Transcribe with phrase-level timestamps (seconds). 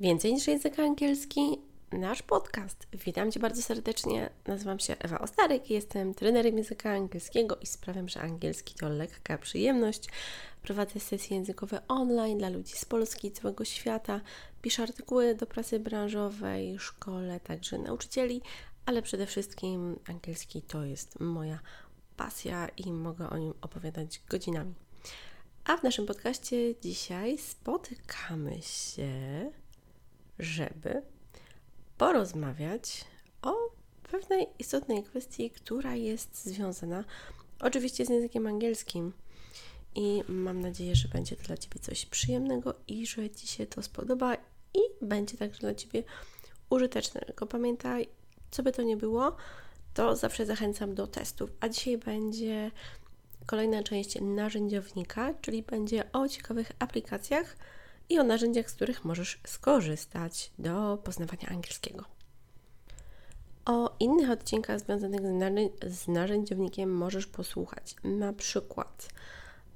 [0.00, 1.58] Więcej niż język angielski,
[1.92, 2.86] nasz podcast.
[2.92, 4.30] Witam Cię bardzo serdecznie.
[4.46, 10.08] Nazywam się Ewa Ostaryk, jestem trenerem języka angielskiego i sprawiam, że angielski to lekka przyjemność.
[10.62, 14.20] Prowadzę sesje językowe online dla ludzi z Polski i całego świata.
[14.62, 18.42] Piszę artykuły do prasy branżowej, szkole także nauczycieli,
[18.86, 21.60] ale przede wszystkim angielski to jest moja
[22.16, 24.74] pasja i mogę o nim opowiadać godzinami.
[25.64, 29.10] A w naszym podcaście dzisiaj spotykamy się,
[30.42, 31.02] żeby
[31.98, 33.04] porozmawiać
[33.42, 33.54] o
[34.10, 37.04] pewnej istotnej kwestii, która jest związana
[37.60, 39.12] oczywiście z językiem angielskim.
[39.94, 43.82] I mam nadzieję, że będzie to dla Ciebie coś przyjemnego i że Ci się to
[43.82, 44.34] spodoba
[44.74, 46.02] i będzie także dla Ciebie
[46.70, 47.20] użyteczne.
[47.20, 48.08] Tylko pamiętaj,
[48.50, 49.36] co by to nie było,
[49.94, 51.50] to zawsze zachęcam do testów.
[51.60, 52.70] A dzisiaj będzie
[53.46, 57.56] kolejna część narzędziownika, czyli będzie o ciekawych aplikacjach
[58.10, 62.04] i o narzędziach, z których możesz skorzystać do poznawania angielskiego.
[63.64, 65.20] O innych odcinkach związanych
[65.86, 67.96] z narzędziownikiem możesz posłuchać.
[68.04, 69.08] Na przykład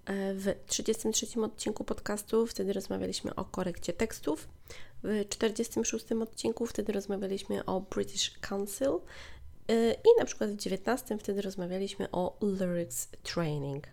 [0.06, 4.48] e, w 33 odcinku podcastu wtedy rozmawialiśmy o korekcie tekstów.
[5.02, 9.00] W 46 odcinku wtedy rozmawialiśmy o British Council
[9.70, 13.84] Y, I na przykład w 19 wtedy rozmawialiśmy o lyrics training.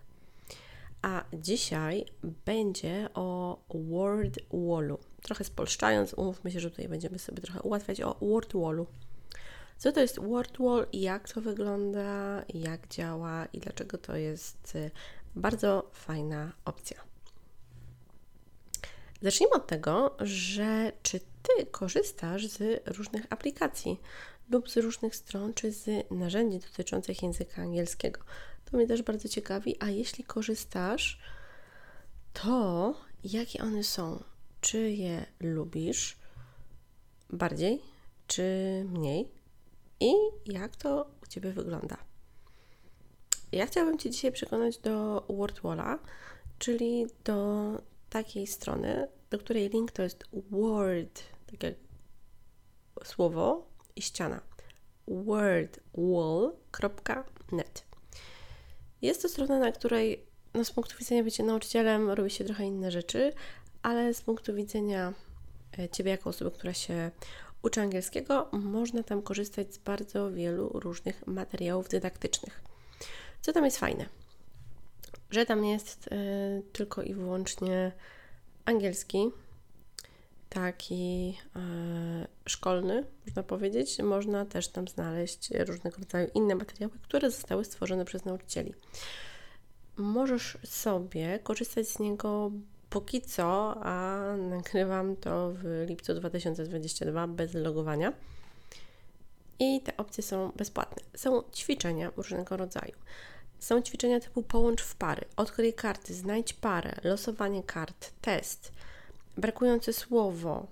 [1.02, 2.04] A dzisiaj
[2.44, 4.98] będzie o word wallu.
[5.22, 8.86] Trochę spolszczając, umówmy się, że tutaj będziemy sobie trochę ułatwiać o word wallu.
[9.78, 14.90] Co to jest word wall, jak to wygląda, jak działa i dlaczego to jest y,
[15.36, 17.00] bardzo fajna opcja.
[19.22, 24.00] Zacznijmy od tego, że czy Ty korzystasz z różnych aplikacji
[24.50, 28.20] lub z różnych stron, czy z narzędzi dotyczących języka angielskiego.
[28.72, 31.18] To mnie też bardzo ciekawi, a jeśli korzystasz,
[32.32, 34.22] to jakie one są?
[34.60, 36.16] Czy je lubisz
[37.30, 37.82] bardziej,
[38.26, 38.42] czy
[38.88, 39.28] mniej?
[40.00, 40.12] I
[40.46, 41.96] jak to u Ciebie wygląda?
[43.52, 45.98] Ja chciałabym Cię dzisiaj przekonać do WordWalla,
[46.58, 47.68] czyli do
[48.10, 51.74] takiej strony, do której link to jest word, tak jak
[53.04, 53.66] słowo,
[53.96, 54.40] i ściana
[55.08, 57.91] wordwall.net.
[59.02, 62.90] Jest to strona, na której no, z punktu widzenia bycia nauczycielem robi się trochę inne
[62.90, 63.32] rzeczy,
[63.82, 65.12] ale z punktu widzenia
[65.78, 67.10] e, Ciebie jako osoby, która się
[67.62, 72.60] uczy angielskiego, można tam korzystać z bardzo wielu różnych materiałów dydaktycznych.
[73.40, 74.06] Co tam jest fajne?
[75.30, 77.92] Że tam jest y, tylko i wyłącznie
[78.64, 79.30] angielski,
[80.52, 81.60] taki e,
[82.46, 88.24] szkolny, można powiedzieć, można też tam znaleźć różnego rodzaju inne materiały, które zostały stworzone przez
[88.24, 88.74] nauczycieli.
[89.96, 92.50] Możesz sobie korzystać z niego
[92.90, 98.12] póki co, a nagrywam to w lipcu 2022 bez logowania.
[99.58, 101.02] I te opcje są bezpłatne.
[101.16, 102.92] Są ćwiczenia różnego rodzaju.
[103.58, 108.72] Są ćwiczenia typu połącz w pary, odkryj karty, znajdź parę, losowanie kart, test
[109.36, 110.66] brakujące słowo,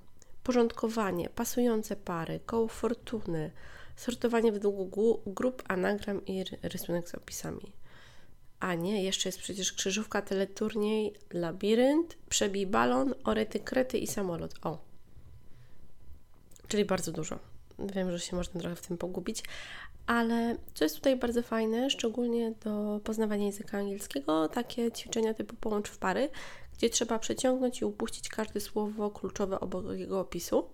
[0.44, 3.50] porządkowanie, pasujące pary, koło fortuny,
[3.96, 4.90] sortowanie według
[5.26, 7.72] grup, anagram i rysunek z opisami.
[8.60, 14.54] A nie, jeszcze jest przecież krzyżówka, teleturniej, labirynt, przebij balon, orety, krety i samolot.
[14.62, 14.78] O!
[16.68, 17.49] Czyli bardzo dużo.
[17.94, 19.42] Wiem, że się można trochę w tym pogubić,
[20.06, 25.88] ale co jest tutaj bardzo fajne, szczególnie do poznawania języka angielskiego, takie ćwiczenia typu połącz
[25.88, 26.28] w pary,
[26.78, 30.64] gdzie trzeba przeciągnąć i upuścić każde słowo kluczowe obok jego opisu.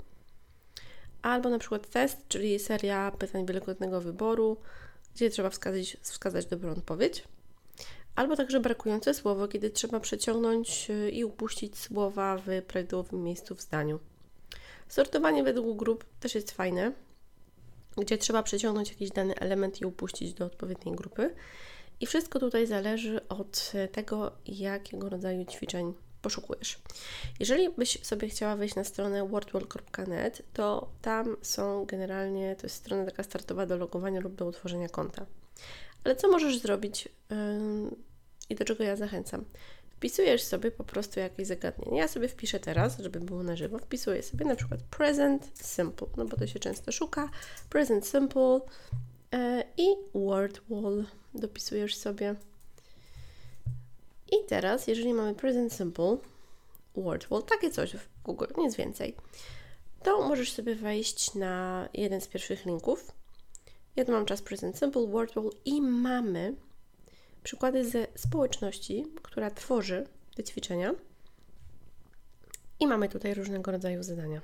[1.23, 4.57] Albo na przykład test, czyli seria pytań wielokrotnego wyboru,
[5.15, 7.25] gdzie trzeba wskazać, wskazać dobrą odpowiedź.
[8.15, 13.63] Albo także brakujące słowo, kiedy trzeba przeciągnąć y, i upuścić słowa w prawidłowym miejscu w
[13.63, 13.99] zdaniu.
[14.89, 16.93] Sortowanie według grup też jest fajne,
[17.97, 21.35] gdzie trzeba przeciągnąć jakiś dany element i upuścić do odpowiedniej grupy.
[22.01, 26.79] I wszystko tutaj zależy od tego, jakiego rodzaju ćwiczeń poszukujesz.
[27.41, 33.05] Jeżeli byś sobie chciała wejść na stronę wordwall.net, to tam są generalnie, to jest strona
[33.05, 35.27] taka startowa do logowania lub do utworzenia konta.
[36.05, 37.37] Ale co możesz zrobić yy,
[38.51, 39.45] i do czego ja zachęcam?
[39.97, 41.99] Wpisujesz sobie po prostu jakieś zagadnienie.
[41.99, 46.25] Ja sobie wpiszę teraz, żeby było na żywo, wpisuję sobie na przykład present simple, no
[46.25, 47.29] bo to się często szuka.
[47.71, 48.61] Present simple
[49.33, 51.05] yy, i word wall
[51.35, 52.35] dopisujesz sobie.
[54.33, 56.17] I teraz, jeżeli mamy present simple,
[56.97, 59.17] word wall, takie coś w Google, nic więcej,
[60.03, 63.13] to możesz sobie wejść na jeden z pierwszych linków.
[63.97, 66.55] Ja tu mam czas present simple, word wall i mamy
[67.43, 69.07] przykłady ze społeczności,
[69.37, 70.95] która tworzy te ćwiczenia.
[72.81, 74.41] I mamy tutaj różnego rodzaju zadania.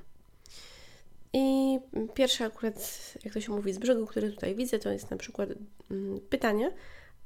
[1.33, 1.79] I
[2.15, 5.49] pierwsze akurat, jak to się mówi z brzegu, które tutaj widzę, to jest na przykład
[5.91, 6.73] mm, pytanie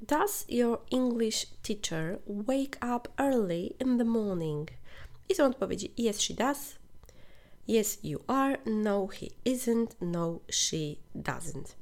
[0.01, 4.69] Does your English teacher wake up early in the morning?
[5.29, 6.75] I są odpowiedzi Yes, she does.
[7.67, 8.57] Yes, you are.
[8.65, 9.87] No, he isn't.
[10.01, 11.75] No, she doesn't.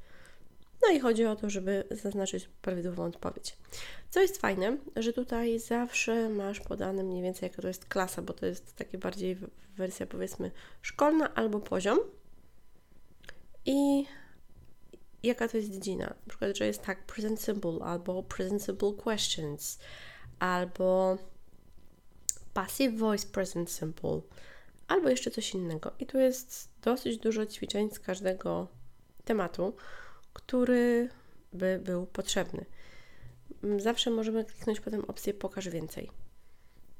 [0.81, 3.57] No i chodzi o to, żeby zaznaczyć prawidłową odpowiedź.
[4.09, 8.33] Co jest fajne, że tutaj zawsze masz podane mniej więcej jaka to jest klasa, bo
[8.33, 9.37] to jest takie bardziej
[9.77, 10.51] wersja powiedzmy
[10.81, 11.99] szkolna albo poziom.
[13.65, 14.05] I
[15.23, 16.05] jaka to jest dziedzina.
[16.05, 19.79] Na przykład, że jest tak present simple albo present simple questions
[20.39, 21.17] albo
[22.53, 24.21] passive voice present simple
[24.87, 25.91] albo jeszcze coś innego.
[25.99, 28.67] I tu jest dosyć dużo ćwiczeń z każdego
[29.25, 29.75] tematu,
[30.35, 31.09] który
[31.53, 32.65] by był potrzebny.
[33.77, 36.11] Zawsze możemy kliknąć potem opcję pokaż więcej.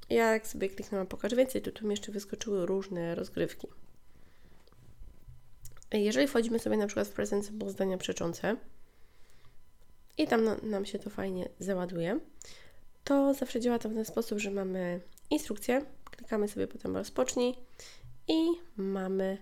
[0.10, 3.68] Ja jak sobie kliknęłam pokaż więcej, to tu mi jeszcze wyskoczyły różne rozgrywki.
[5.92, 8.56] Jeżeli wchodzimy sobie na przykład w Present Simple zdania przeczące
[10.18, 12.20] i tam na, nam się to fajnie załaduje,
[13.04, 17.56] to zawsze działa to w ten sposób, że mamy instrukcję, klikamy sobie potem rozpocznij
[18.28, 18.46] i
[18.78, 19.38] mamy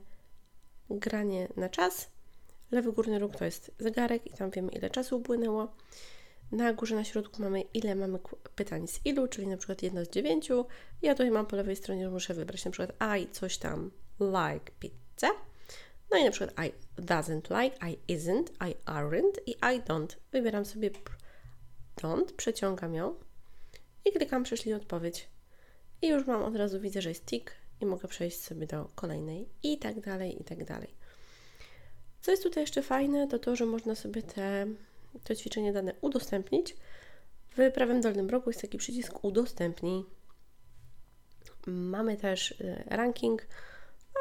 [0.90, 2.12] granie na czas.
[2.73, 5.75] Lewy górny róg to jest zegarek i tam wiemy ile czasu upłynęło.
[6.51, 8.19] Na górze, na środku mamy ile mamy
[8.55, 10.65] pytań z ilu, czyli na przykład jedno z dziewięciu.
[11.01, 15.31] Ja tutaj mam po lewej stronie, muszę wybrać na przykład I coś tam like pizza.
[16.11, 20.15] No i na przykład I doesn't like, I isn't, I aren't i I don't.
[20.31, 20.91] Wybieram sobie
[21.95, 23.15] don't, przeciągam ją
[24.05, 25.29] i klikam prześlij odpowiedź.
[26.01, 29.49] I już mam od razu, widzę, że jest tick i mogę przejść sobie do kolejnej
[29.63, 31.02] i tak dalej, i tak dalej.
[32.23, 34.67] Co jest tutaj jeszcze fajne, to to, że można sobie te,
[35.23, 36.75] to ćwiczenie dane udostępnić.
[37.57, 40.05] W prawym dolnym rogu jest taki przycisk udostępnij.
[41.67, 43.47] Mamy też y, ranking,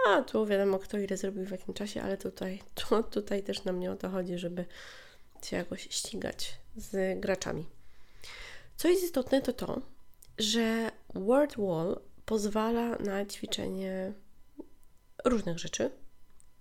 [0.08, 3.80] a tu wiadomo kto ile zrobił w jakim czasie, ale tutaj, to, tutaj też nam
[3.80, 4.64] nie o to chodzi, żeby
[5.42, 7.66] się jakoś ścigać z graczami.
[8.76, 9.80] Co jest istotne, to to,
[10.38, 14.12] że Word Wall pozwala na ćwiczenie
[15.24, 15.90] różnych rzeczy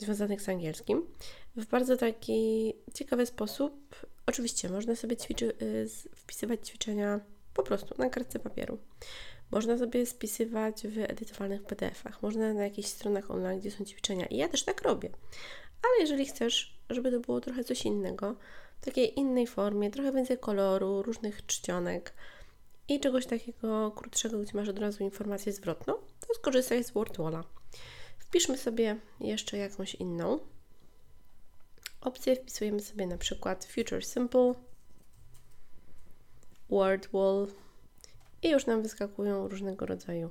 [0.01, 1.07] związanych z angielskim
[1.56, 3.95] w bardzo taki ciekawy sposób.
[4.25, 7.19] Oczywiście można sobie ćwiczy, y, wpisywać ćwiczenia
[7.53, 8.77] po prostu na kartce papieru.
[9.51, 14.25] Można sobie spisywać w edytowanych PDF-ach, można na jakichś stronach online, gdzie są ćwiczenia.
[14.25, 15.09] I ja też tak robię.
[15.83, 18.36] Ale jeżeli chcesz, żeby to było trochę coś innego,
[18.81, 22.13] w takiej innej formie, trochę więcej koloru, różnych czcionek
[22.88, 25.94] i czegoś takiego krótszego, gdzie masz od razu informację zwrotną,
[26.27, 27.61] to skorzystaj z WordWalla.
[28.31, 30.39] Wpiszmy sobie jeszcze jakąś inną
[32.01, 32.36] opcję.
[32.36, 34.54] Wpisujemy sobie na przykład Future Simple,
[36.69, 37.48] WordWall
[38.42, 40.30] i już nam wyskakują różnego rodzaju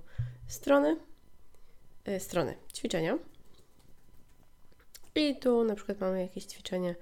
[0.49, 0.97] strony,
[2.05, 3.19] e, strony ćwiczenia.
[5.15, 6.95] I tu na przykład mamy jakieś ćwiczenie,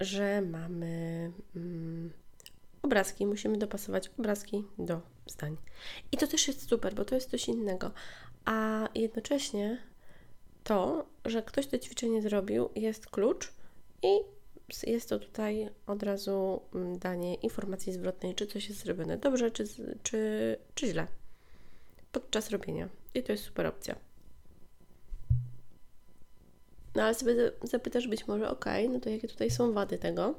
[0.00, 2.12] że mamy mm,
[2.82, 5.56] obrazki, musimy dopasować obrazki do zdań.
[6.12, 7.90] I to też jest super, bo to jest coś innego.
[8.44, 9.89] A jednocześnie
[10.64, 13.52] to, że ktoś to ćwiczenie zrobił, jest klucz
[14.02, 14.20] i
[14.86, 19.64] jest to tutaj od razu mm, danie informacji zwrotnej, czy coś jest zrobione dobrze, czy,
[20.02, 21.06] czy, czy źle
[22.12, 22.88] podczas robienia.
[23.14, 23.96] I to jest super opcja.
[26.94, 30.34] No ale sobie zapytasz być może, ok, no to jakie tutaj są wady tego?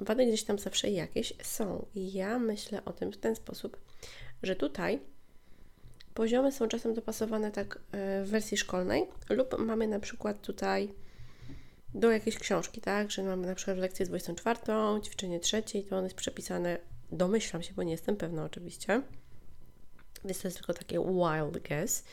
[0.00, 1.86] Wady gdzieś tam zawsze jakieś są.
[1.94, 3.76] I ja myślę o tym w ten sposób,
[4.42, 5.00] że tutaj
[6.14, 10.94] poziomy są czasem dopasowane tak e, w wersji szkolnej lub mamy na przykład tutaj
[11.94, 13.10] do jakiejś książki, tak?
[13.10, 14.60] Że mamy na przykład lekcję 24,
[15.02, 16.78] ćwiczenie trzecie i to one jest przepisane,
[17.12, 19.02] domyślam się, bo nie jestem pewna oczywiście,
[20.24, 22.04] więc to jest tylko takie wild guess,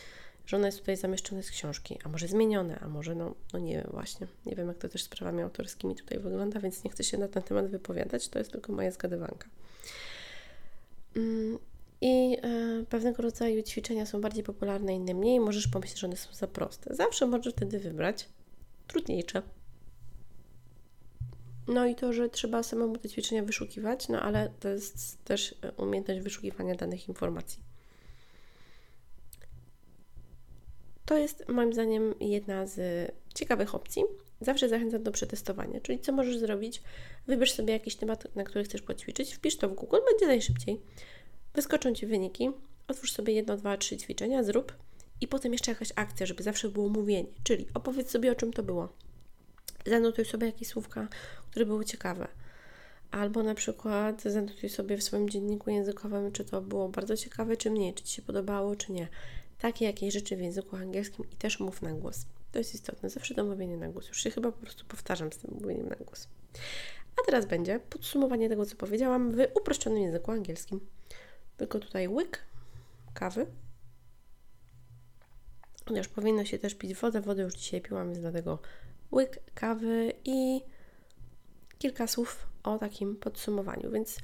[0.45, 3.75] że one jest tutaj zamieszczone z książki, a może zmienione, a może no, no nie
[3.75, 7.03] wiem właśnie, nie wiem jak to też z prawami autorskimi tutaj wygląda, więc nie chcę
[7.03, 9.47] się na ten temat wypowiadać, to jest tylko moja zgadywanka.
[12.01, 15.39] I e, pewnego rodzaju ćwiczenia są bardziej popularne, inne mniej.
[15.39, 16.95] Możesz pomyśleć, że one są za proste.
[16.95, 18.29] Zawsze możesz wtedy wybrać
[18.87, 19.41] trudniejsze.
[21.67, 26.21] No i to, że trzeba samemu te ćwiczenia wyszukiwać, no ale to jest też umiejętność
[26.21, 27.59] wyszukiwania danych informacji.
[31.05, 32.81] To jest moim zdaniem jedna z
[33.35, 34.03] ciekawych opcji.
[34.41, 36.81] Zawsze zachęcam do przetestowania, czyli co możesz zrobić?
[37.27, 40.81] Wybierz sobie jakiś temat, na który chcesz poćwiczyć, wpisz to w Google, będzie najszybciej.
[41.59, 42.49] Wyskoczą Ci wyniki,
[42.87, 44.73] otwórz sobie jedno, dwa, trzy ćwiczenia, zrób
[45.21, 48.63] i potem jeszcze jakaś akcja, żeby zawsze było mówienie, czyli opowiedz sobie o czym to
[48.63, 48.89] było
[49.85, 51.07] zanotuj sobie jakieś słówka,
[51.49, 52.27] które były ciekawe.
[53.11, 57.71] Albo na przykład zanotuj sobie w swoim dzienniku językowym, czy to było bardzo ciekawe, czy
[57.71, 59.07] mniej, czy Ci się podobało, czy nie.
[59.59, 62.25] takie, jakie życzy w języku angielskim i też mów na głos.
[62.51, 64.07] To jest istotne, zawsze to mówienie na głos.
[64.07, 66.27] Już się chyba po prostu powtarzam z tym mówieniem na głos.
[67.21, 70.79] A teraz będzie podsumowanie tego, co powiedziałam w uproszczonym języku angielskim.
[71.59, 72.45] Tylko tutaj łyk
[73.13, 73.45] kawy.
[75.87, 77.21] Chociaż powinno się też pić wodę.
[77.21, 78.59] Wodę już dzisiaj piłam, więc dlatego
[79.11, 80.61] łyk kawy i
[81.77, 83.91] kilka słów o takim podsumowaniu.
[83.91, 84.17] Więc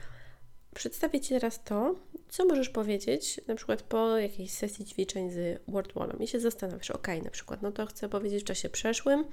[0.75, 1.95] przedstawię Ci teraz to,
[2.29, 7.07] co możesz powiedzieć, na przykład po jakiejś sesji ćwiczeń z WordWallem i się zastanawiasz, ok,
[7.23, 9.25] na przykład, no to chcę powiedzieć w czasie przeszłym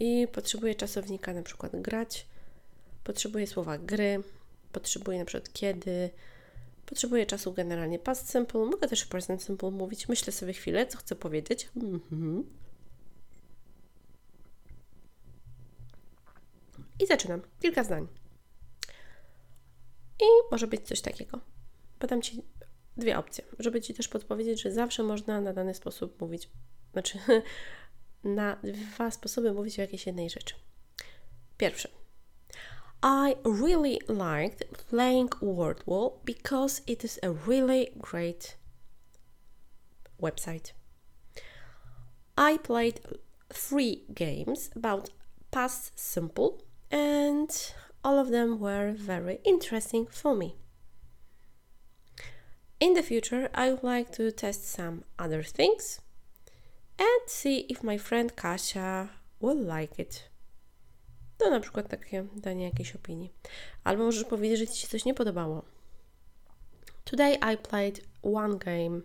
[0.00, 2.26] i potrzebuję czasownika na przykład grać,
[3.04, 4.22] potrzebuję słowa gry,
[4.72, 6.10] potrzebuję na przykład kiedy,
[6.92, 11.16] potrzebuję czasu generalnie past simple, mogę też present simple mówić, myślę sobie chwilę, co chcę
[11.16, 11.68] powiedzieć.
[11.76, 12.42] Mm-hmm.
[17.00, 17.42] I zaczynam.
[17.60, 18.06] Kilka zdań.
[20.20, 21.40] I może być coś takiego.
[21.98, 22.42] Podam Ci
[22.96, 26.50] dwie opcje, żeby Ci też podpowiedzieć, że zawsze można na dany sposób mówić,
[26.92, 27.18] znaczy
[28.24, 30.54] na dwa sposoby mówić o jakiejś jednej rzeczy.
[31.56, 32.01] Pierwszy.
[33.02, 38.56] I really liked playing Wordwall because it is a really great
[40.20, 40.70] website.
[42.38, 43.00] I played
[43.52, 45.10] three games about
[45.50, 47.50] past simple and
[48.04, 50.56] all of them were very interesting for me.
[52.78, 56.00] In the future, I would like to test some other things
[56.98, 60.28] and see if my friend Kasia will like it.
[61.42, 63.32] To na przykład takie danie jakiejś opinii.
[63.84, 65.62] Albo możesz powiedzieć, że Ci się coś nie podobało.
[67.04, 69.00] Today I played one game.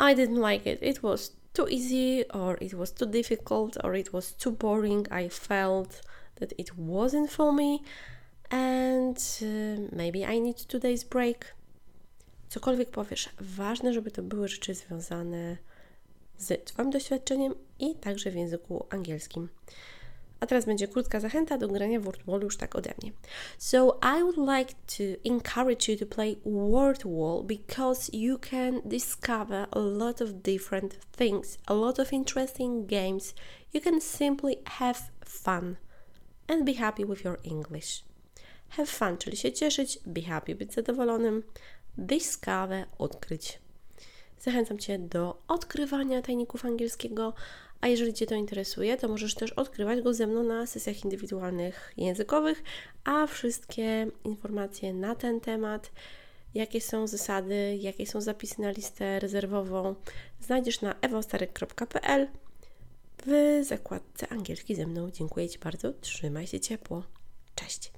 [0.00, 0.82] I didn't like it.
[0.82, 5.08] It was too easy, or it was too difficult, or it was too boring.
[5.12, 6.02] I felt
[6.34, 7.78] that it wasn't for me,
[8.50, 11.54] and uh, maybe I need two days break.
[12.48, 15.56] Cokolwiek powiesz, ważne, żeby to były rzeczy związane
[16.38, 19.48] z Twoim doświadczeniem i także w języku angielskim.
[20.40, 23.12] A teraz będzie krótka zachęta do grania w Wordwall już tak ode mnie.
[23.58, 29.78] So I would like to encourage you to play Wordwall because you can discover a
[29.78, 33.34] lot of different things, a lot of interesting games.
[33.74, 35.76] You can simply have fun
[36.48, 38.04] and be happy with your English.
[38.68, 41.42] Have fun, czyli się cieszyć, be happy, być zadowolonym,
[41.98, 43.65] discover, odkryć.
[44.40, 47.32] Zachęcam Cię do odkrywania tajników angielskiego,
[47.80, 51.92] a jeżeli Cię to interesuje, to możesz też odkrywać go ze mną na sesjach indywidualnych
[51.96, 52.62] językowych,
[53.04, 55.90] a wszystkie informacje na ten temat,
[56.54, 59.94] jakie są zasady, jakie są zapisy na listę rezerwową,
[60.40, 62.28] znajdziesz na ewostarek.pl
[63.26, 65.10] w zakładce angielski ze mną.
[65.10, 67.02] Dziękuję Ci bardzo, trzymaj się ciepło.
[67.54, 67.92] Cześć!